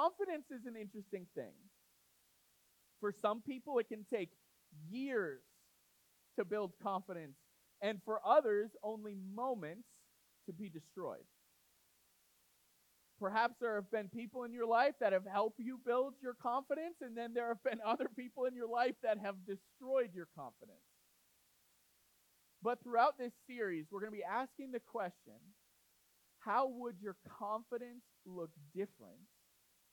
[0.00, 1.52] confidence is an interesting thing.
[3.00, 4.30] For some people, it can take
[4.90, 5.40] years
[6.38, 7.36] to build confidence,
[7.82, 9.88] and for others, only moments
[10.46, 11.24] to be destroyed.
[13.18, 16.96] Perhaps there have been people in your life that have helped you build your confidence,
[17.02, 20.80] and then there have been other people in your life that have destroyed your confidence.
[22.62, 25.40] But throughout this series, we're going to be asking the question
[26.38, 29.28] how would your confidence look different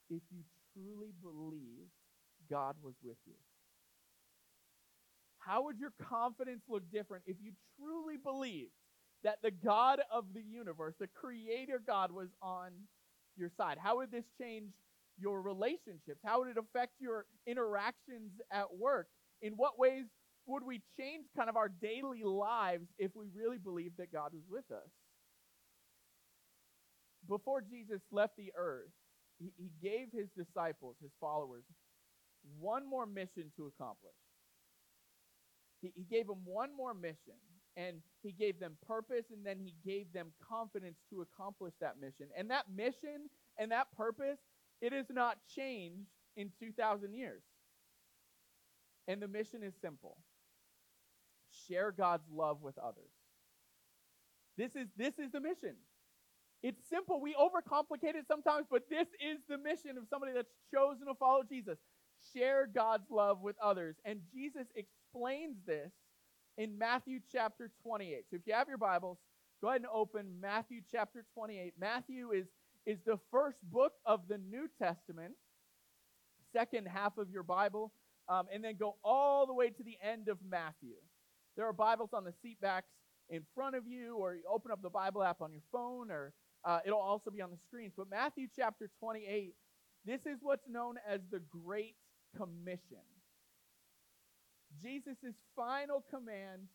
[0.10, 0.44] if you
[0.74, 1.92] truly believed
[2.50, 3.34] God was with you?
[5.40, 8.72] How would your confidence look different if you truly believed
[9.24, 12.72] that the God of the universe, the creator God, was on
[13.38, 13.78] your side?
[13.82, 14.72] How would this change
[15.20, 16.20] your relationships?
[16.24, 19.08] How would it affect your interactions at work?
[19.42, 20.06] In what ways
[20.46, 24.44] would we change kind of our daily lives if we really believed that God was
[24.50, 24.90] with us?
[27.28, 28.92] Before Jesus left the earth,
[29.40, 31.64] he, he gave his disciples, his followers,
[32.60, 34.16] one more mission to accomplish.
[35.82, 37.38] He, he gave them one more mission,
[37.76, 42.28] and he gave them purpose, and then he gave them confidence to accomplish that mission.
[42.36, 44.40] And that mission and that purpose,
[44.82, 47.42] it has not changed in 2,000 years.
[49.08, 50.18] And the mission is simple
[51.68, 53.12] share God's love with others.
[54.58, 55.76] This is, this is the mission.
[56.64, 57.22] It's simple.
[57.22, 61.44] We overcomplicate it sometimes, but this is the mission of somebody that's chosen to follow
[61.48, 61.78] Jesus.
[62.34, 63.96] Share God's love with others.
[64.06, 65.92] And Jesus explains this
[66.58, 68.26] in Matthew chapter 28.
[68.30, 69.18] So if you have your Bibles,
[69.62, 71.74] go ahead and open Matthew chapter 28.
[71.80, 72.48] Matthew is,
[72.86, 75.34] is the first book of the New Testament,
[76.54, 77.92] second half of your Bible,
[78.30, 80.96] um, and then go all the way to the end of Matthew.
[81.56, 82.90] There are Bibles on the seat backs
[83.30, 86.34] in front of you, or you open up the Bible app on your phone, or
[86.68, 87.94] uh, it'll also be on the screens.
[87.96, 89.54] But Matthew chapter 28,
[90.06, 91.96] this is what's known as the Great
[92.36, 93.08] Commission.
[94.82, 96.68] Jesus' final command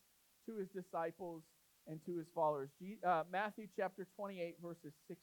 [0.47, 1.43] to his disciples
[1.87, 2.69] and to his followers.
[3.05, 5.19] Uh, Matthew chapter 28, verses 16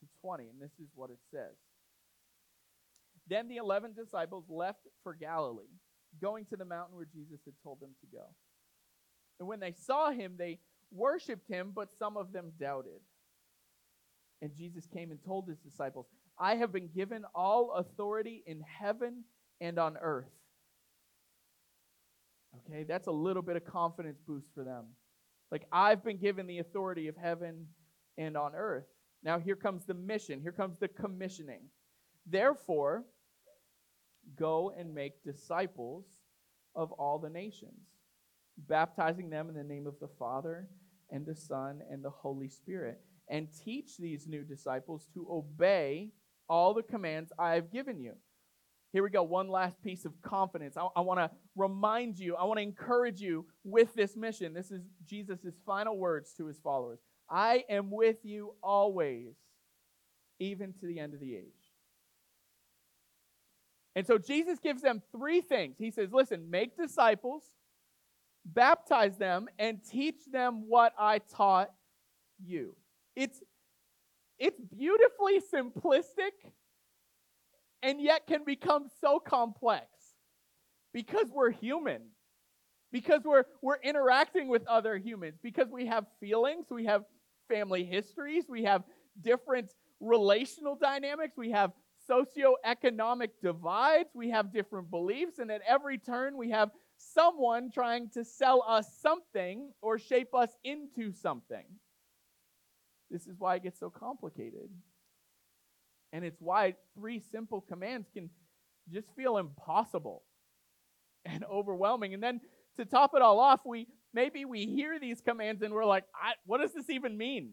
[0.00, 0.44] to 20.
[0.44, 1.54] And this is what it says.
[3.28, 5.64] Then the eleven disciples left for Galilee,
[6.22, 8.24] going to the mountain where Jesus had told them to go.
[9.38, 10.60] And when they saw him, they
[10.90, 13.00] worshiped him, but some of them doubted.
[14.42, 16.06] And Jesus came and told his disciples,
[16.38, 19.24] I have been given all authority in heaven
[19.60, 20.30] and on earth.
[22.68, 24.84] Okay, that's a little bit of confidence boost for them.
[25.50, 27.66] Like, I've been given the authority of heaven
[28.18, 28.86] and on earth.
[29.22, 31.62] Now, here comes the mission, here comes the commissioning.
[32.26, 33.04] Therefore,
[34.38, 36.04] go and make disciples
[36.74, 37.88] of all the nations,
[38.68, 40.68] baptizing them in the name of the Father
[41.10, 46.10] and the Son and the Holy Spirit, and teach these new disciples to obey
[46.48, 48.12] all the commands I have given you.
[48.92, 49.22] Here we go.
[49.22, 50.76] One last piece of confidence.
[50.76, 54.54] I, I want to remind you, I want to encourage you with this mission.
[54.54, 59.34] This is Jesus' final words to his followers I am with you always,
[60.38, 61.44] even to the end of the age.
[63.96, 65.76] And so Jesus gives them three things.
[65.78, 67.42] He says, Listen, make disciples,
[68.44, 71.72] baptize them, and teach them what I taught
[72.44, 72.76] you.
[73.16, 73.42] It's,
[74.38, 76.32] it's beautifully simplistic
[77.82, 79.86] and yet can become so complex
[80.92, 82.02] because we're human
[82.92, 87.02] because we're we're interacting with other humans because we have feelings we have
[87.48, 88.82] family histories we have
[89.22, 91.72] different relational dynamics we have
[92.08, 98.24] socioeconomic divides we have different beliefs and at every turn we have someone trying to
[98.24, 101.66] sell us something or shape us into something
[103.10, 104.68] this is why it gets so complicated
[106.12, 108.30] and it's why three simple commands can
[108.90, 110.22] just feel impossible
[111.24, 112.14] and overwhelming.
[112.14, 112.40] And then
[112.76, 116.04] to top it all off, we maybe we hear these commands and we're like,
[116.46, 117.52] what does this even mean?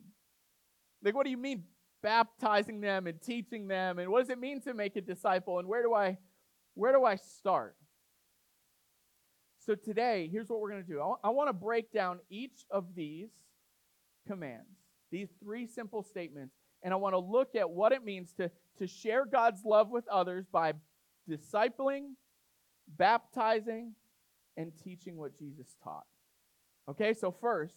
[1.04, 1.64] Like, what do you mean
[2.02, 4.00] baptizing them and teaching them?
[4.00, 5.60] And what does it mean to make a disciple?
[5.60, 6.18] And where do I
[6.76, 7.76] where do I start?
[9.66, 11.02] So today, here's what we're going to do.
[11.24, 13.30] I want to break down each of these
[14.28, 14.68] commands,
[15.14, 18.50] these three simple statements, and I want to look at what it means to,
[18.80, 20.74] to share God's love with others by
[21.30, 22.16] discipling,
[22.98, 23.94] baptizing,
[24.58, 26.08] and teaching what Jesus taught.
[26.90, 27.76] Okay, so first,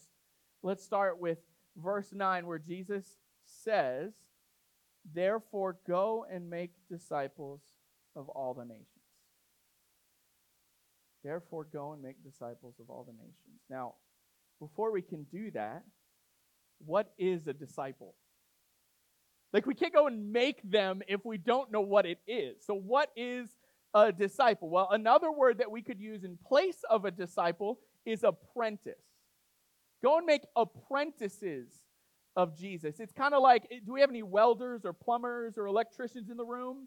[0.62, 1.36] let's start with
[1.76, 4.14] verse 9 where Jesus says,
[5.14, 7.60] Therefore, go and make disciples
[8.16, 8.88] of all the nations.
[11.22, 13.60] Therefore, go and make disciples of all the nations.
[13.68, 13.94] Now,
[14.58, 15.84] before we can do that,
[16.84, 18.14] what is a disciple?
[19.52, 22.64] Like we can't go and make them if we don't know what it is.
[22.64, 23.48] So, what is
[23.94, 24.68] a disciple?
[24.68, 28.94] Well, another word that we could use in place of a disciple is apprentice.
[30.02, 31.68] Go and make apprentices
[32.36, 33.00] of Jesus.
[33.00, 36.36] It's kind of like eh, do we have any welders or plumbers or electricians in
[36.36, 36.86] the room?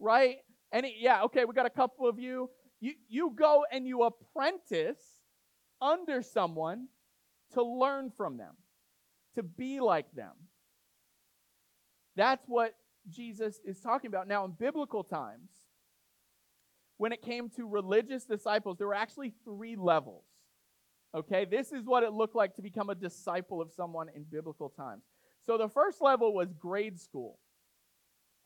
[0.00, 0.38] Right?
[0.72, 2.50] Any yeah, okay, we got a couple of you.
[2.80, 5.00] You you go and you apprentice
[5.80, 6.88] under someone
[7.52, 8.54] to learn from them,
[9.34, 10.32] to be like them.
[12.16, 12.74] That's what
[13.08, 14.26] Jesus is talking about.
[14.28, 15.50] Now, in biblical times,
[16.96, 20.24] when it came to religious disciples, there were actually three levels.
[21.14, 24.68] Okay, this is what it looked like to become a disciple of someone in biblical
[24.68, 25.04] times.
[25.46, 27.38] So the first level was grade school.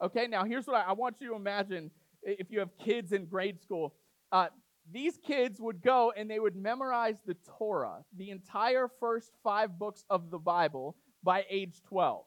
[0.00, 1.90] Okay, now here's what I, I want you to imagine
[2.22, 3.94] if you have kids in grade school.
[4.30, 4.48] Uh,
[4.90, 10.04] these kids would go and they would memorize the Torah, the entire first five books
[10.10, 12.24] of the Bible, by age 12.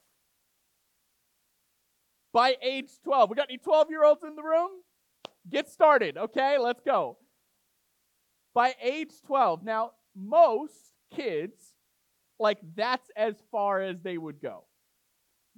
[2.32, 3.30] By age 12.
[3.30, 4.70] We got any 12 year olds in the room?
[5.50, 6.58] Get started, okay?
[6.58, 7.18] Let's go.
[8.54, 9.64] By age 12.
[9.64, 11.74] Now, most kids,
[12.40, 14.64] like, that's as far as they would go.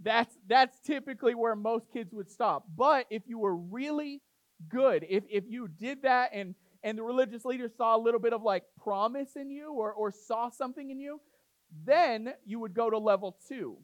[0.02, 2.66] That's, that's typically where most kids would stop.
[2.76, 4.22] But if you were really
[4.70, 8.34] good, if, if you did that and and the religious leaders saw a little bit
[8.34, 11.20] of like promise in you or, or saw something in you,
[11.86, 13.78] then you would go to level two,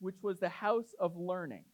[0.00, 1.64] which was the house of learning.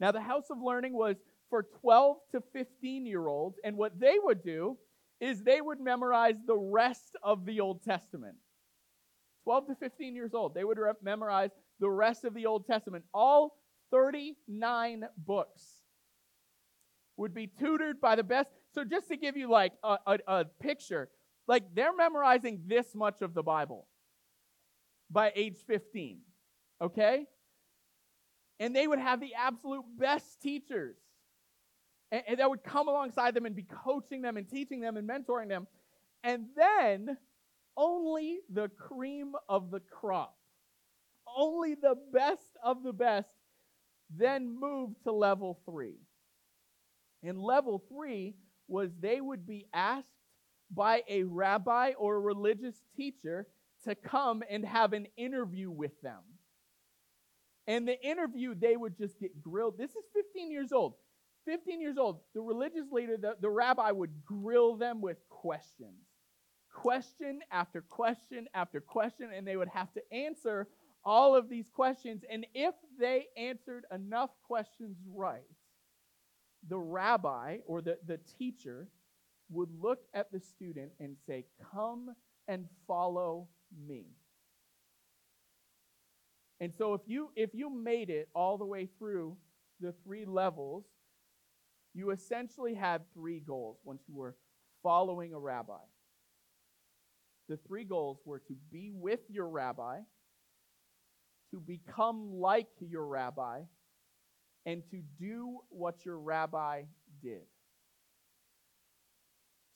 [0.00, 1.16] Now, the house of learning was
[1.50, 4.76] for 12 to 15 year olds, and what they would do
[5.20, 8.36] is they would memorize the rest of the Old Testament.
[9.44, 13.04] 12 to 15 years old, they would re- memorize the rest of the Old Testament,
[13.14, 13.56] all
[13.90, 15.62] 39 books
[17.16, 18.48] would be tutored by the best.
[18.74, 21.08] So, just to give you like a, a, a picture,
[21.46, 23.86] like they're memorizing this much of the Bible
[25.10, 26.20] by age 15,
[26.82, 27.26] okay?
[28.60, 30.96] And they would have the absolute best teachers.
[32.12, 35.08] And, and that would come alongside them and be coaching them and teaching them and
[35.08, 35.66] mentoring them.
[36.22, 37.16] And then
[37.76, 40.36] only the cream of the crop,
[41.36, 43.30] only the best of the best,
[44.14, 45.96] then move to level three.
[47.22, 48.34] In level three
[48.68, 50.08] was they would be asked
[50.70, 53.46] by a rabbi or a religious teacher
[53.84, 56.20] to come and have an interview with them.
[57.66, 59.78] And the interview, they would just get grilled.
[59.78, 60.94] This is 15 years old.
[61.46, 62.20] 15 years old.
[62.34, 66.04] The religious leader, the, the rabbi would grill them with questions.
[66.72, 70.68] Question after question after question, and they would have to answer
[71.04, 72.22] all of these questions.
[72.30, 75.42] And if they answered enough questions right,
[76.66, 78.88] the rabbi or the, the teacher
[79.50, 82.14] would look at the student and say, Come
[82.46, 83.48] and follow
[83.86, 84.06] me.
[86.60, 89.36] And so if you if you made it all the way through
[89.80, 90.84] the three levels,
[91.94, 94.36] you essentially had three goals once you were
[94.82, 95.78] following a rabbi.
[97.48, 100.00] The three goals were to be with your rabbi,
[101.52, 103.62] to become like your rabbi,
[104.68, 106.82] and to do what your rabbi
[107.22, 107.40] did.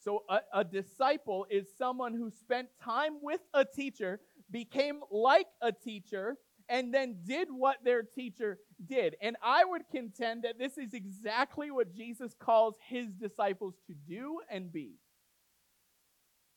[0.05, 5.73] So, a, a, disciple is someone who spent time with a teacher, became like a
[5.73, 6.37] teacher,
[6.69, 9.17] and then did what their teacher did.
[9.23, 14.41] And I would contend that this is exactly what Jesus calls his disciples to do
[14.51, 14.97] and be.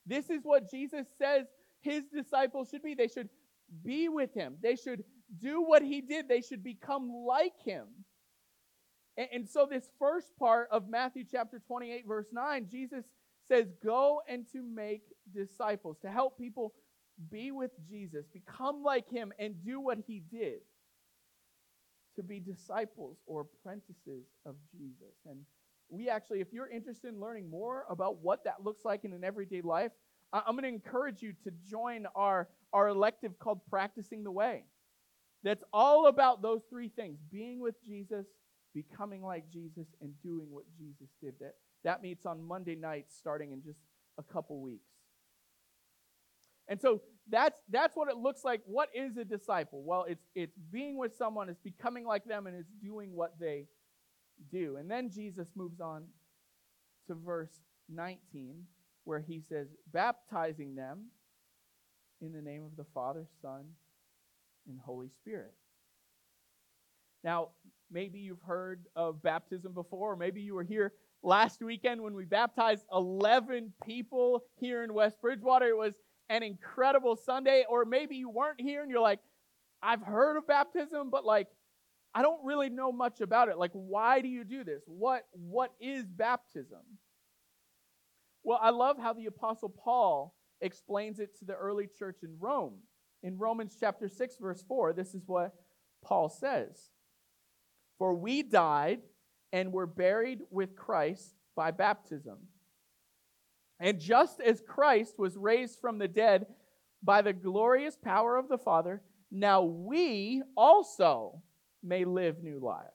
[0.05, 1.45] This is what Jesus says
[1.79, 2.95] his disciples should be.
[2.95, 3.29] They should
[3.81, 5.05] be with him, they should
[5.39, 7.85] do what he did, they should become like him.
[9.17, 13.05] And, so, this first part of Matthew chapter 28, verse 9, Jesus
[13.47, 15.03] says, Go and to make
[15.33, 16.73] disciples, to help people
[17.31, 20.59] be with Jesus, become like him, and do what he did.
[22.17, 25.15] To be disciples or apprentices of Jesus.
[25.29, 25.39] And
[25.89, 29.23] we actually, if you're interested in learning more about what that looks like in an
[29.23, 29.91] everyday life,
[30.33, 34.65] I'm going to encourage you to join our, our elective called Practicing the Way.
[35.43, 38.25] That's all about those three things being with Jesus,
[38.75, 41.33] becoming like Jesus and doing what Jesus did.
[41.39, 43.79] That, that meets on Monday nights starting in just
[44.19, 44.91] a couple weeks.
[46.67, 48.61] And so that's that's what it looks like.
[48.65, 49.83] What is a disciple?
[49.83, 53.67] Well, it's it's being with someone, it's becoming like them, and it's doing what they
[54.51, 54.77] do.
[54.77, 56.05] And then Jesus moves on
[57.07, 57.61] to verse
[57.93, 58.63] 19,
[59.03, 61.05] where he says, baptizing them
[62.21, 63.65] in the name of the Father, Son,
[64.67, 65.53] and Holy Spirit.
[67.23, 67.49] Now,
[67.91, 72.25] maybe you've heard of baptism before, or maybe you were here last weekend when we
[72.25, 75.67] baptized 11 people here in West Bridgewater.
[75.67, 75.95] It was
[76.29, 79.19] an incredible Sunday, or maybe you weren't here and you're like,
[79.81, 81.47] I've heard of baptism, but like,
[82.13, 83.57] I don't really know much about it.
[83.57, 84.83] Like, why do you do this?
[84.87, 86.79] What, what is baptism?
[88.43, 92.75] Well, I love how the Apostle Paul explains it to the early church in Rome.
[93.21, 95.53] In Romans chapter 6, verse 4, this is what
[96.03, 96.89] Paul says
[97.97, 99.01] For we died
[99.51, 102.37] and were buried with Christ by baptism.
[103.79, 106.47] And just as Christ was raised from the dead
[107.03, 111.41] by the glorious power of the Father, now we also
[111.83, 112.89] may live new lives.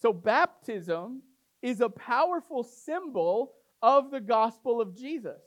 [0.00, 1.22] So, baptism
[1.62, 5.40] is a powerful symbol of the gospel of Jesus.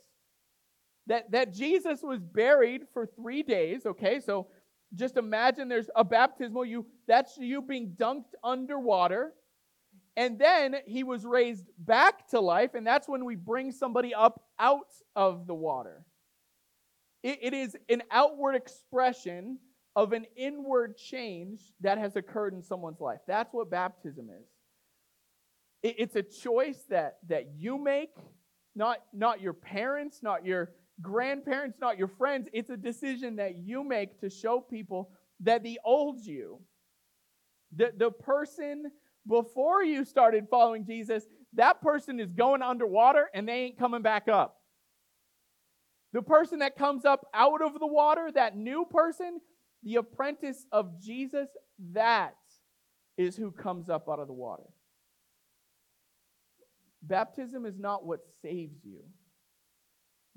[1.06, 4.20] That, that Jesus was buried for three days, okay?
[4.20, 4.48] So
[4.94, 9.32] just imagine there's a baptismal, you that's you being dunked underwater.
[10.16, 14.42] And then he was raised back to life, and that's when we bring somebody up
[14.58, 16.04] out of the water.
[17.22, 19.58] it, it is an outward expression
[19.96, 23.20] of an inward change that has occurred in someone's life.
[23.26, 24.46] That's what baptism is.
[25.82, 28.14] It, it's a choice that, that you make,
[28.74, 32.48] not, not your parents, not your grandparents, not your friends.
[32.52, 36.60] It's a decision that you make to show people that the old you,
[37.74, 38.90] the, the person
[39.26, 44.28] before you started following Jesus, that person is going underwater and they ain't coming back
[44.28, 44.56] up.
[46.12, 49.40] The person that comes up out of the water, that new person,
[49.82, 51.48] the apprentice of Jesus,
[51.92, 52.34] that
[53.16, 54.64] is who comes up out of the water.
[57.02, 59.02] Baptism is not what saves you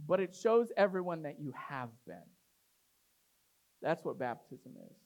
[0.06, 2.16] but it shows everyone that you have been.
[3.82, 4.98] That's what baptism is.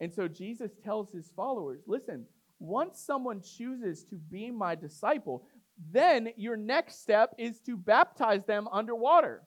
[0.00, 2.26] And so Jesus tells his followers listen,
[2.58, 5.46] once someone chooses to be my disciple,
[5.92, 9.42] then your next step is to baptize them underwater.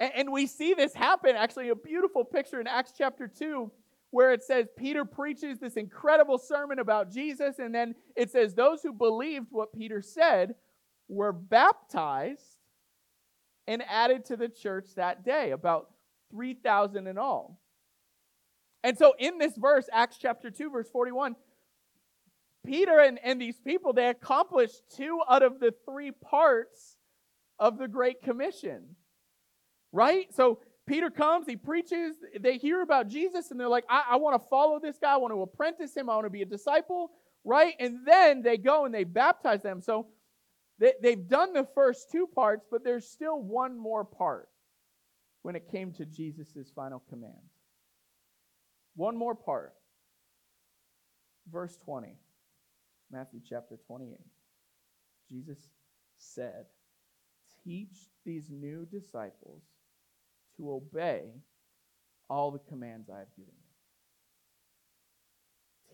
[0.00, 3.70] And, we see this happen, actually, a beautiful picture in Acts chapter 2,
[4.10, 8.82] where it says Peter preaches this incredible sermon about Jesus, and then it says those
[8.82, 10.56] who believed what Peter said
[11.08, 12.53] were baptized
[13.66, 15.90] and added to the church that day, about
[16.30, 17.60] 3,000 in all.
[18.82, 21.36] And so in this verse, Acts chapter 2, verse 41,
[22.66, 26.96] Peter and, and these people, they accomplished two out of the three parts
[27.58, 28.96] of the Great Commission.
[29.92, 30.34] Right?
[30.34, 34.40] So Peter comes, he preaches, they hear about Jesus, and they're like, I, I want
[34.40, 37.10] to follow this guy, I want to apprentice him, I want to be a disciple,
[37.44, 37.74] right?
[37.78, 39.80] And then they go and they baptize them.
[39.80, 40.08] So
[40.78, 44.48] they, they've done the first two parts, but there's still one more part
[45.42, 47.34] when it came to Jesus' final command.
[48.96, 49.74] One more part.
[51.52, 52.16] Verse 20,
[53.10, 54.18] Matthew chapter 28.
[55.30, 55.58] Jesus
[56.16, 56.64] said,
[57.62, 59.62] Teach these new disciples
[60.56, 61.24] to obey
[62.30, 63.64] all the commands I have given you.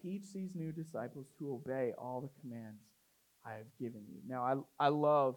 [0.03, 2.83] Teach these new disciples to obey all the commands
[3.45, 4.21] I have given you.
[4.27, 5.37] Now, I, I love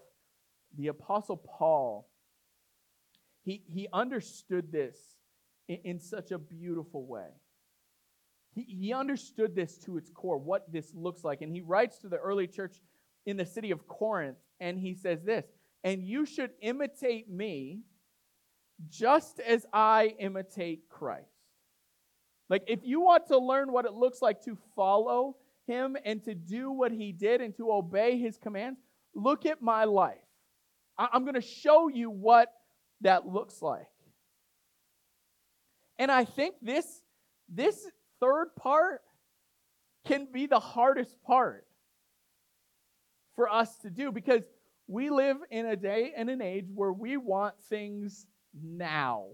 [0.77, 2.09] the Apostle Paul.
[3.43, 4.97] He, he understood this
[5.67, 7.29] in, in such a beautiful way.
[8.53, 11.41] He, he understood this to its core, what this looks like.
[11.41, 12.81] And he writes to the early church
[13.25, 15.45] in the city of Corinth, and he says this
[15.83, 17.81] And you should imitate me
[18.89, 21.29] just as I imitate Christ.
[22.49, 26.35] Like, if you want to learn what it looks like to follow him and to
[26.35, 28.79] do what he did and to obey his commands,
[29.15, 30.17] look at my life.
[30.97, 32.49] I'm going to show you what
[33.01, 33.87] that looks like.
[35.97, 36.85] And I think this,
[37.49, 37.87] this
[38.19, 39.01] third part
[40.05, 41.65] can be the hardest part
[43.35, 44.43] for us to do because
[44.87, 48.25] we live in a day and an age where we want things
[48.61, 49.27] now.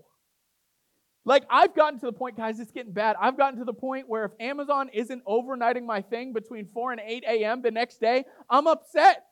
[1.26, 3.16] Like, I've gotten to the point, guys, it's getting bad.
[3.20, 7.02] I've gotten to the point where if Amazon isn't overnighting my thing between 4 and
[7.06, 7.62] 8 a.m.
[7.62, 9.26] the next day, I'm upset.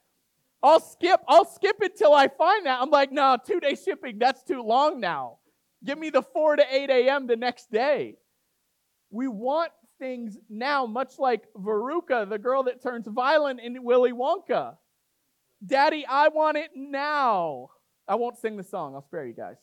[0.62, 2.82] I'll skip, I'll skip it till I find that.
[2.82, 5.38] I'm like, no, two day shipping, that's too long now.
[5.84, 7.28] Give me the 4 to 8 a.m.
[7.28, 8.16] the next day.
[9.10, 14.76] We want things now, much like Veruca, the girl that turns violent in Willy Wonka.
[15.66, 17.70] Daddy, I want it now.
[18.08, 19.58] I won't sing the song, I'll spare you guys.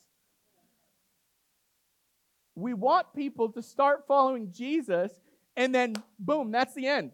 [2.54, 5.12] We want people to start following Jesus,
[5.56, 7.12] and then boom, that's the end.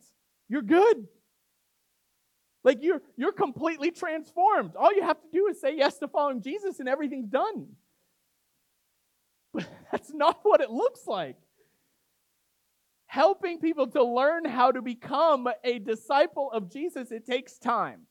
[0.49, 1.07] You're good.
[2.63, 4.77] Like you're you're completely transformed.
[4.77, 7.69] All you have to do is say yes to following Jesus and everything's done.
[9.55, 11.37] But that's not what it looks like.
[13.07, 18.03] Helping people to learn how to become a disciple of Jesus, it takes time.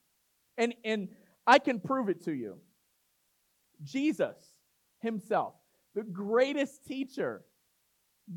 [0.57, 1.09] And and
[1.45, 2.57] I can prove it to you.
[3.83, 4.36] Jesus
[5.00, 5.53] himself
[6.00, 7.44] the greatest teacher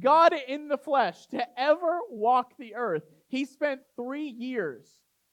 [0.00, 4.88] God in the flesh, to ever walk the earth, he spent three years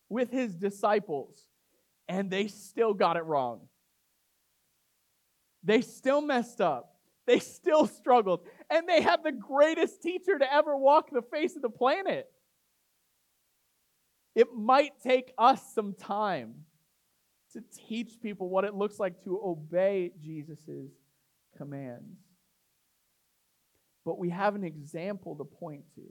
[0.10, 1.46] with his disciples,
[2.08, 3.62] and they still got it wrong.
[5.64, 6.94] They still messed up.
[7.26, 8.42] They still struggled.
[8.70, 12.28] And they had the greatest teacher to ever walk the face of the planet.
[14.36, 16.66] It might take us some time
[17.54, 20.92] to teach people what it looks like to obey Jesus'
[21.60, 22.18] commands.
[24.06, 26.02] But we have an example to point to.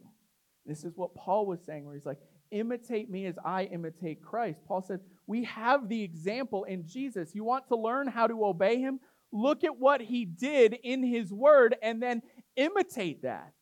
[0.66, 4.60] This is what Paul was saying, where he's like, imitate me as I imitate Christ.
[4.68, 7.34] Paul said, we have the example in Jesus.
[7.34, 9.00] You want to learn how to obey him?
[9.32, 12.22] Look at what he did in his word and then
[12.56, 13.52] imitate that.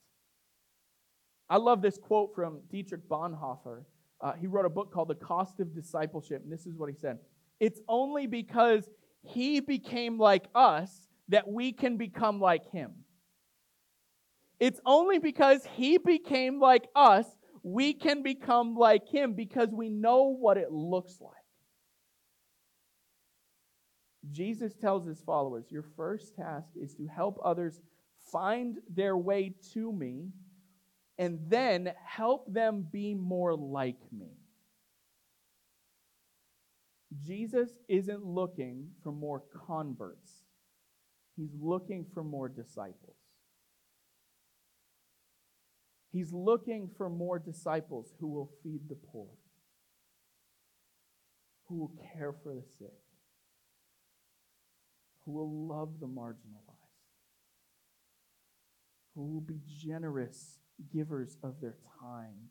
[1.49, 3.85] I love this quote from Dietrich Bonhoeffer.
[4.21, 6.97] Uh, he wrote a book called The Cost of Discipleship, and this is what he
[6.97, 7.19] said
[7.61, 8.89] It's only because
[9.23, 12.93] he became like us that we can become like him.
[14.59, 17.27] It's only because he became like us,
[17.63, 21.33] we can become like him because we know what it looks like.
[24.31, 27.81] Jesus tells his followers, Your first task is to help others
[28.33, 30.31] find their way to me
[31.19, 34.33] and then help them be more like me.
[37.23, 40.31] Jesus isn't looking for more converts,
[41.37, 43.17] he's looking for more disciples.
[46.13, 49.29] He's looking for more disciples who will feed the poor,
[51.67, 52.95] who will care for the sick,
[55.25, 56.97] who will love the marginalized,
[59.15, 60.59] who will be generous
[60.91, 62.49] givers of their time,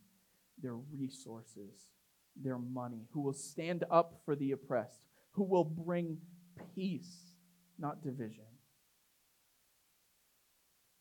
[0.61, 1.87] their resources,
[2.35, 4.99] their money, who will stand up for the oppressed,
[5.31, 6.17] who will bring
[6.75, 7.33] peace,
[7.79, 8.45] not division.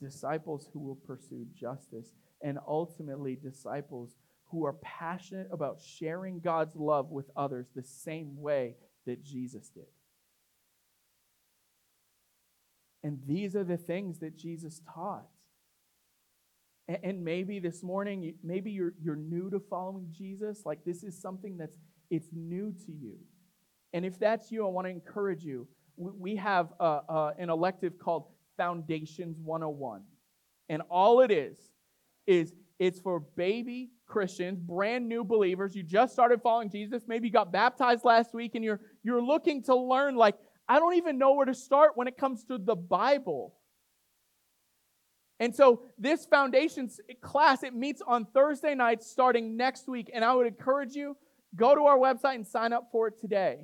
[0.04, 4.16] Disciples who will pursue justice, and ultimately, disciples
[4.50, 8.76] who are passionate about sharing God's love with others the same way
[9.06, 9.86] that Jesus did.
[13.02, 15.26] And these are the things that Jesus taught.
[17.02, 20.62] And maybe this morning, maybe you're, you're new to following Jesus.
[20.66, 21.78] Like this is something that's
[22.10, 23.16] it's new to you.
[23.92, 25.66] And if that's you, I want to encourage you.
[25.96, 30.02] We have a, a, an elective called Foundations 101.
[30.68, 31.58] And all it is,
[32.26, 35.74] is it's for baby Christians, brand new believers.
[35.74, 37.04] You just started following Jesus.
[37.06, 40.36] Maybe you got baptized last week and you're, you're looking to learn, like,
[40.68, 43.54] I don't even know where to start when it comes to the Bible.
[45.40, 50.10] And so this foundations class, it meets on Thursday nights starting next week.
[50.12, 51.16] And I would encourage you,
[51.54, 53.58] go to our website and sign up for it today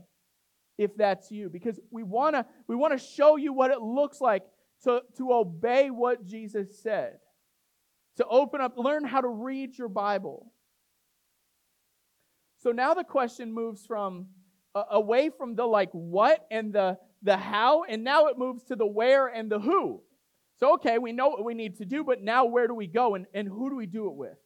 [0.79, 1.48] if that's you.
[1.48, 4.42] Because we wanna, we wanna show you what it looks like
[4.85, 7.19] to, to obey what Jesus said.
[8.16, 10.53] To open up, learn how to read your Bible.
[12.59, 14.27] So now the question moves from
[14.75, 18.77] uh, away from the like what and the the how, and now it moves to
[18.77, 20.01] the where and the who.
[20.57, 23.14] So, okay, we know what we need to do, but now where do we go
[23.14, 24.37] and, and who do we do it with?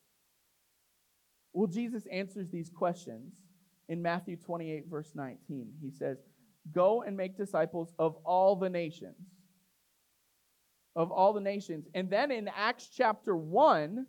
[1.52, 3.34] Well, Jesus answers these questions
[3.88, 5.72] in Matthew 28, verse 19.
[5.80, 6.18] He says,
[6.72, 9.16] Go and make disciples of all the nations.
[10.96, 11.86] Of all the nations.
[11.94, 14.06] And then in Acts chapter 1,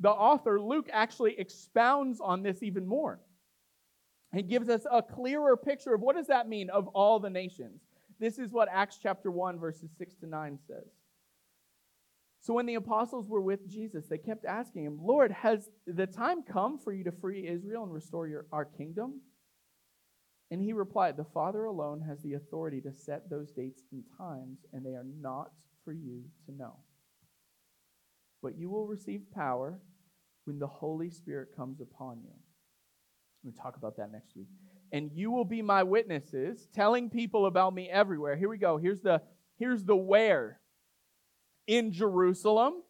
[0.00, 3.20] the author, Luke, actually expounds on this even more.
[4.34, 7.80] He gives us a clearer picture of what does that mean of all the nations.
[8.18, 10.88] This is what Acts chapter 1, verses 6 to 9 says.
[12.40, 16.42] So when the apostles were with Jesus, they kept asking him, Lord, has the time
[16.42, 19.20] come for you to free Israel and restore your, our kingdom?
[20.50, 24.58] And he replied, The Father alone has the authority to set those dates and times,
[24.72, 25.52] and they are not
[25.84, 26.76] for you to know.
[28.42, 29.80] But you will receive power
[30.44, 32.34] when the Holy Spirit comes upon you.
[33.44, 34.48] We'll talk about that next week.
[34.92, 38.36] And you will be my witnesses, telling people about me everywhere.
[38.36, 38.76] Here we go.
[38.76, 39.22] Here's the
[39.58, 40.60] here's the where
[41.66, 42.82] in Jerusalem,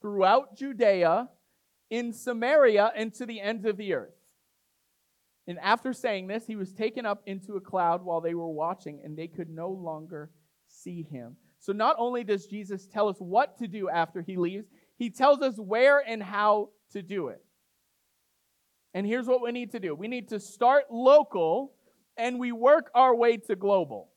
[0.00, 1.28] throughout Judea,
[1.90, 4.14] in Samaria, and to the ends of the earth.
[5.46, 9.00] And after saying this, he was taken up into a cloud while they were watching,
[9.04, 10.30] and they could no longer
[10.68, 11.36] see him.
[11.66, 15.42] So, not only does Jesus tell us what to do after he leaves, he tells
[15.42, 17.44] us where and how to do it.
[18.94, 21.72] And here's what we need to do we need to start local
[22.16, 24.10] and we work our way to global.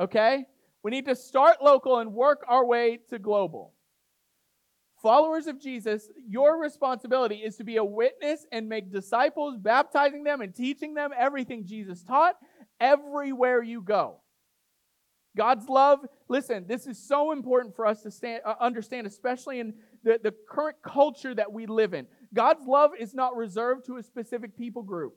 [0.00, 0.44] Okay?
[0.82, 3.74] We need to start local and work our way to global.
[5.00, 10.40] Followers of Jesus, your responsibility is to be a witness and make disciples, baptizing them
[10.40, 12.34] and teaching them everything Jesus taught
[12.80, 14.20] everywhere you go.
[15.38, 19.72] God's love, listen, this is so important for us to stand, uh, understand, especially in
[20.02, 22.08] the, the current culture that we live in.
[22.34, 25.14] God's love is not reserved to a specific people group.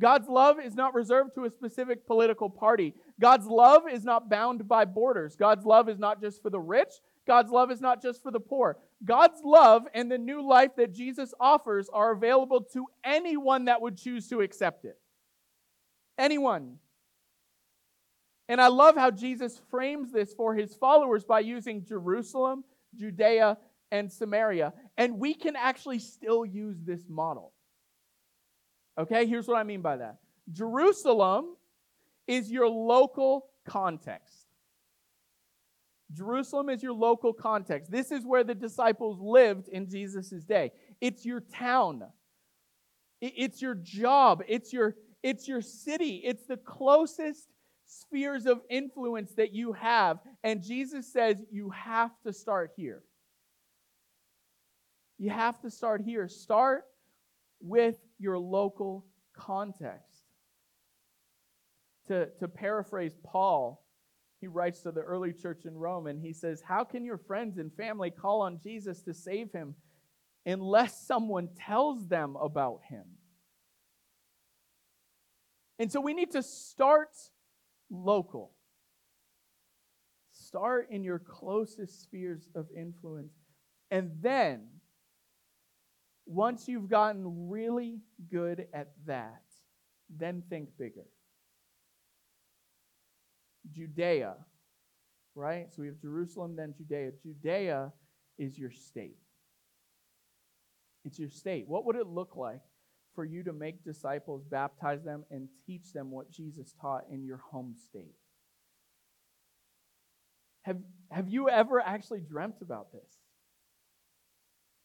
[0.00, 2.94] God's love is not reserved to a specific political party.
[3.20, 5.36] God's love is not bound by borders.
[5.36, 6.92] God's love is not just for the rich.
[7.26, 8.78] God's love is not just for the poor.
[9.04, 13.98] God's love and the new life that Jesus offers are available to anyone that would
[13.98, 14.98] choose to accept it.
[16.16, 16.78] Anyone.
[18.48, 23.58] And I love how Jesus frames this for his followers by using Jerusalem, Judea,
[23.90, 24.72] and Samaria.
[24.96, 27.52] And we can actually still use this model.
[28.98, 30.18] Okay, here's what I mean by that
[30.50, 31.56] Jerusalem
[32.26, 34.46] is your local context.
[36.12, 37.90] Jerusalem is your local context.
[37.90, 40.72] This is where the disciples lived in Jesus' day.
[41.00, 42.04] It's your town.
[43.20, 44.42] It's your job.
[44.48, 46.22] It's your, it's your city.
[46.24, 47.48] It's the closest
[47.88, 50.18] spheres of influence that you have.
[50.44, 53.02] And Jesus says you have to start here.
[55.18, 56.28] You have to start here.
[56.28, 56.84] Start
[57.60, 60.22] with your local context.
[62.08, 63.84] To, to paraphrase Paul,
[64.40, 67.58] he writes to the early church in Rome and he says, How can your friends
[67.58, 69.74] and family call on Jesus to save him
[70.46, 73.04] unless someone tells them about him?
[75.78, 77.10] And so we need to start
[77.90, 78.52] local.
[80.32, 83.34] Start in your closest spheres of influence.
[83.90, 84.66] And then,
[86.26, 89.42] once you've gotten really good at that,
[90.08, 91.06] then think bigger.
[93.70, 94.34] Judea,
[95.34, 95.66] right?
[95.70, 97.12] So we have Jerusalem, then Judea.
[97.22, 97.92] Judea
[98.38, 99.18] is your state.
[101.04, 101.66] It's your state.
[101.66, 102.60] What would it look like
[103.18, 107.38] for you to make disciples, baptize them, and teach them what Jesus taught in your
[107.38, 108.14] home state?
[110.62, 110.76] Have,
[111.10, 113.18] have you ever actually dreamt about this?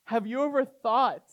[0.06, 1.28] Have you ever thought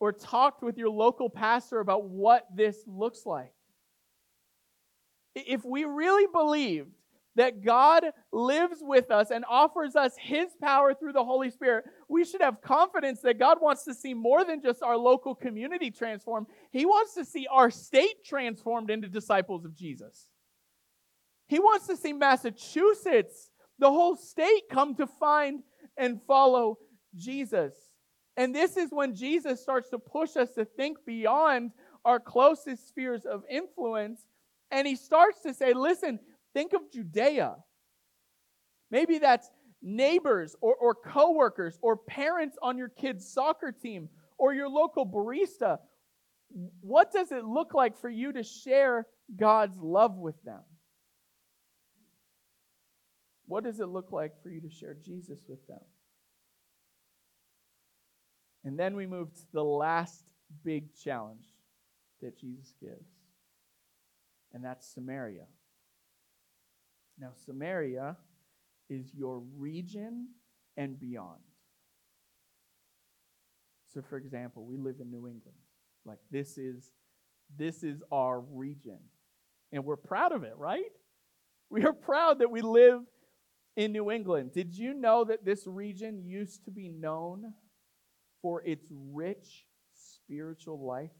[0.00, 3.54] or talked with your local pastor about what this looks like?
[5.36, 6.97] If we really believed
[7.38, 12.24] that God lives with us and offers us His power through the Holy Spirit, we
[12.24, 16.48] should have confidence that God wants to see more than just our local community transformed.
[16.72, 20.28] He wants to see our state transformed into disciples of Jesus.
[21.46, 25.62] He wants to see Massachusetts, the whole state, come to find
[25.96, 26.78] and follow
[27.14, 27.72] Jesus.
[28.36, 31.70] And this is when Jesus starts to push us to think beyond
[32.04, 34.26] our closest spheres of influence
[34.70, 36.18] and he starts to say, listen,
[36.54, 37.56] think of Judea.
[38.90, 39.50] Maybe that's
[39.82, 44.08] neighbors or, or coworkers or parents on your kid's soccer team
[44.38, 45.78] or your local barista.
[46.80, 49.06] What does it look like for you to share
[49.36, 50.62] God's love with them?
[53.46, 55.80] What does it look like for you to share Jesus with them?
[58.64, 60.24] And then we move to the last
[60.64, 61.46] big challenge
[62.20, 63.18] that Jesus gives
[64.52, 65.44] and that's Samaria.
[67.20, 68.16] Now, Samaria
[68.88, 70.28] is your region
[70.76, 71.40] and beyond.
[73.92, 75.58] So, for example, we live in New England.
[76.04, 76.92] Like, this is,
[77.56, 78.98] this is our region.
[79.72, 80.84] And we're proud of it, right?
[81.70, 83.00] We are proud that we live
[83.76, 84.52] in New England.
[84.52, 87.52] Did you know that this region used to be known
[88.42, 91.10] for its rich spiritual life?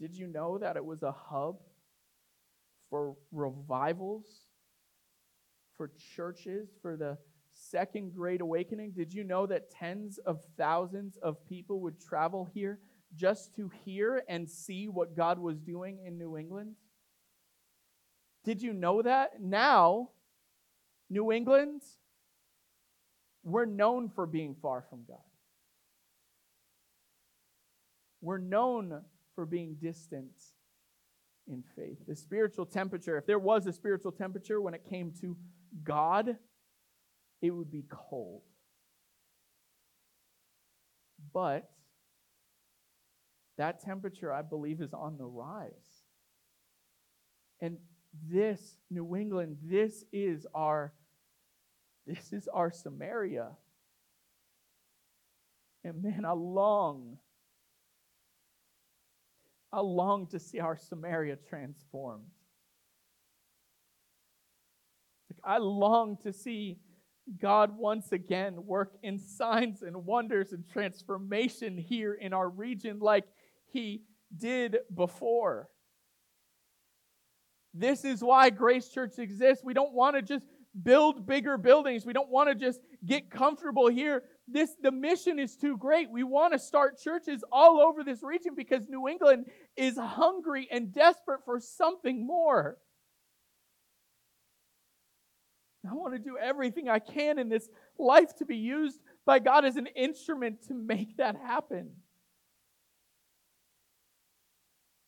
[0.00, 1.56] Did you know that it was a hub
[2.94, 4.24] for revivals,
[5.76, 7.18] for churches, for the
[7.52, 8.92] second great awakening?
[8.92, 12.78] Did you know that tens of thousands of people would travel here
[13.16, 16.76] just to hear and see what God was doing in New England?
[18.44, 19.42] Did you know that?
[19.42, 20.10] Now,
[21.10, 21.82] New England,
[23.42, 25.18] we're known for being far from God.
[28.20, 29.02] We're known
[29.34, 30.30] for being distant
[31.48, 31.98] in faith.
[32.06, 35.36] The spiritual temperature, if there was a spiritual temperature when it came to
[35.82, 36.36] God,
[37.42, 38.42] it would be cold.
[41.32, 41.70] But
[43.58, 45.70] that temperature, I believe, is on the rise.
[47.60, 47.78] And
[48.28, 50.92] this, New England, this is our
[52.06, 53.48] this is our Samaria.
[55.82, 57.18] And man, I long
[59.74, 62.26] I long to see our Samaria transformed.
[65.42, 66.78] I long to see
[67.40, 73.24] God once again work in signs and wonders and transformation here in our region like
[73.72, 74.02] he
[74.36, 75.68] did before.
[77.74, 79.64] This is why Grace Church exists.
[79.64, 80.44] We don't want to just
[80.80, 82.06] build bigger buildings.
[82.06, 84.22] We don't want to just get comfortable here.
[84.46, 86.10] This the mission is too great.
[86.10, 90.92] We want to start churches all over this region because New England is hungry and
[90.92, 92.76] desperate for something more.
[95.88, 99.64] I want to do everything I can in this life to be used by God
[99.64, 101.90] as an instrument to make that happen.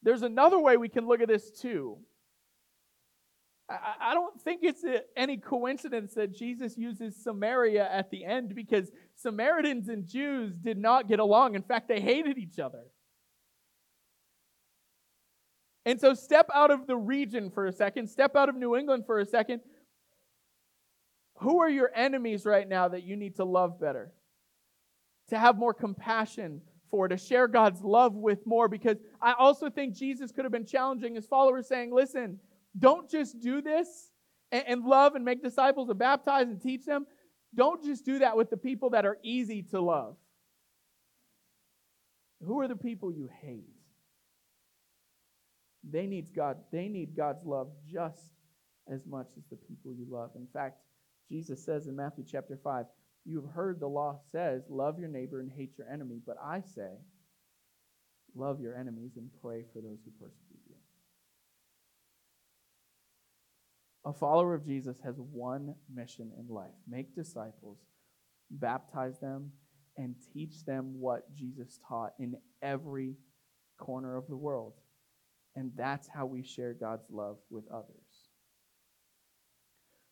[0.03, 1.99] There's another way we can look at this too.
[3.68, 4.85] I, don't think it's
[5.16, 11.09] any coincidence that Jesus uses Samaria at the end because Samaritans and Jews did not
[11.09, 11.57] get along.
[11.57, 12.85] In fact, they hated each other.
[15.85, 19.05] And so, step out of the region for a second, step out of New England
[19.07, 19.61] for a second.
[21.38, 24.12] Who are your enemies right now that you need to love better?
[25.31, 28.68] To have more compassion for, to share God's love with more?
[28.68, 32.38] Because I also think Jesus could have been challenging his followers, saying, Listen,
[32.78, 34.10] don't just do this
[34.52, 37.06] and, and love and make disciples and baptize and teach them.
[37.54, 40.16] Don't just do that with the people that are easy to love.
[42.44, 43.64] Who are the people you hate?
[45.88, 48.32] They need God, they need God's love just
[48.92, 50.30] as much as the people you love.
[50.36, 50.78] In fact,
[51.30, 52.86] Jesus says in Matthew chapter 5,
[53.24, 56.60] you have heard the law says, love your neighbor and hate your enemy, but I
[56.60, 56.90] say,
[58.36, 60.76] love your enemies and pray for those who persecute you.
[64.07, 67.79] A follower of Jesus has one mission in life make disciples,
[68.51, 69.51] baptize them,
[69.97, 73.16] and teach them what Jesus taught in every
[73.79, 74.75] corner of the world.
[75.57, 78.29] And that's how we share God's love with others.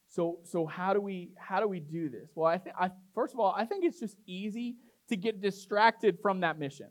[0.09, 2.31] So, so how do we how do we do this?
[2.35, 2.75] Well, I think
[3.15, 4.75] first of all, I think it's just easy
[5.09, 6.89] to get distracted from that mission.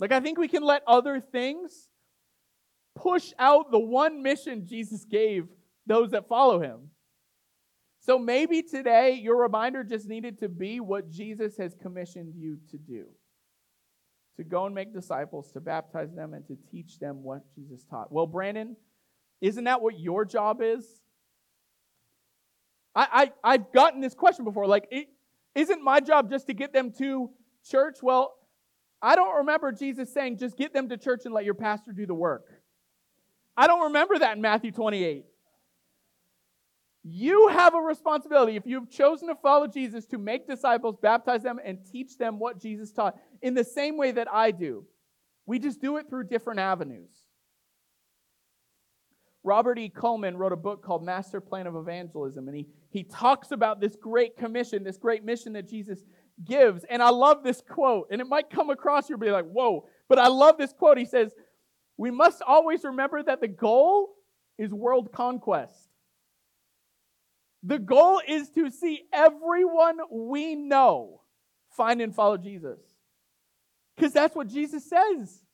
[0.00, 1.88] Like I think we can let other things
[2.94, 5.48] push out the one mission Jesus gave
[5.86, 6.90] those that follow him.
[8.00, 12.76] So maybe today your reminder just needed to be what Jesus has commissioned you to
[12.76, 13.06] do
[14.36, 18.10] to go and make disciples, to baptize them, and to teach them what Jesus taught.
[18.10, 18.76] Well, Brandon,
[19.40, 20.86] isn't that what your job is?
[22.94, 24.66] I, I, I've gotten this question before.
[24.66, 25.04] Like, is
[25.54, 27.30] isn't my job just to get them to
[27.68, 27.98] church?
[28.02, 28.34] Well,
[29.02, 32.06] I don't remember Jesus saying, just get them to church and let your pastor do
[32.06, 32.61] the work.
[33.56, 35.24] I don't remember that in Matthew 28.
[37.04, 41.58] You have a responsibility, if you've chosen to follow Jesus, to make disciples, baptize them,
[41.64, 44.86] and teach them what Jesus taught in the same way that I do.
[45.44, 47.10] We just do it through different avenues.
[49.44, 49.88] Robert E.
[49.88, 53.96] Coleman wrote a book called Master Plan of Evangelism, and he, he talks about this
[53.96, 56.04] great commission, this great mission that Jesus
[56.44, 56.84] gives.
[56.84, 59.88] And I love this quote, and it might come across you and be like, whoa,
[60.08, 60.98] but I love this quote.
[60.98, 61.32] He says,
[61.96, 64.10] we must always remember that the goal
[64.58, 65.74] is world conquest.
[67.62, 71.20] The goal is to see everyone we know
[71.76, 72.78] find and follow Jesus.
[73.96, 75.44] Because that's what Jesus says.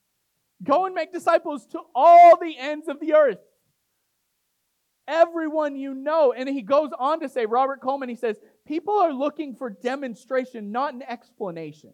[0.63, 3.39] Go and make disciples to all the ends of the earth.
[5.07, 6.33] Everyone you know.
[6.33, 10.73] And he goes on to say, Robert Coleman, he says, people are looking for demonstration,
[10.73, 11.93] not an explanation.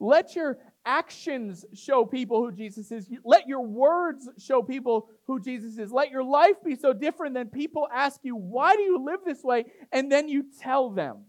[0.00, 0.58] Let your
[0.88, 3.08] actions show people who Jesus is.
[3.24, 5.92] Let your words show people who Jesus is.
[5.92, 9.44] Let your life be so different that people ask you, Why do you live this
[9.44, 9.66] way?
[9.92, 11.24] And then you tell them,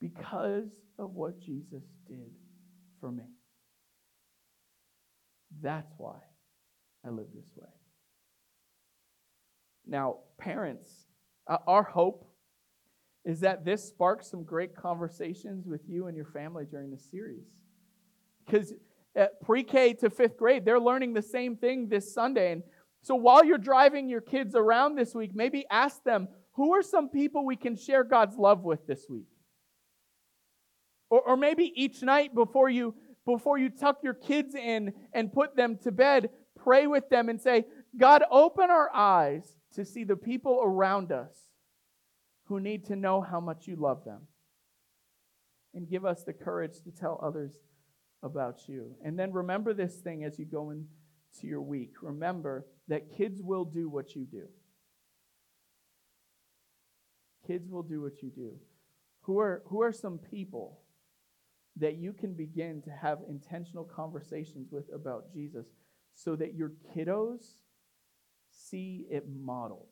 [0.00, 2.30] Because of what Jesus did
[3.00, 3.24] for me.
[5.62, 6.18] That's why
[7.06, 7.68] I live this way.
[9.86, 10.90] Now, parents,
[11.46, 12.28] uh, our hope
[13.24, 17.46] is that this sparks some great conversations with you and your family during this series.
[18.52, 18.74] Because
[19.18, 22.52] uh, pre K to fifth grade, they're learning the same thing this Sunday.
[22.52, 22.62] And
[23.02, 27.08] so while you're driving your kids around this week, maybe ask them who are some
[27.08, 29.26] people we can share God's love with this week?
[31.08, 35.56] Or, or maybe each night before you before you tuck your kids in and put
[35.56, 37.64] them to bed, pray with them and say,
[37.96, 41.32] God, open our eyes to see the people around us
[42.46, 44.22] who need to know how much you love them.
[45.72, 47.60] And give us the courage to tell others
[48.22, 48.94] about you.
[49.04, 50.86] And then remember this thing as you go into
[51.42, 51.94] your week.
[52.02, 54.46] Remember that kids will do what you do.
[57.46, 58.52] Kids will do what you do.
[59.22, 60.80] Who are, who are some people
[61.76, 65.66] that you can begin to have intentional conversations with about Jesus
[66.14, 67.42] so that your kiddos
[68.50, 69.88] see it modeled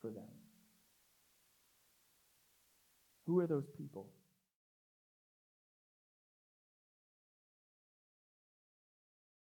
[0.00, 0.28] for them?
[3.26, 4.08] Who are those people?